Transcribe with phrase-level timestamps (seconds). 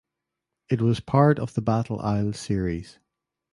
[0.67, 2.97] It was part of the "Battle Isle" series.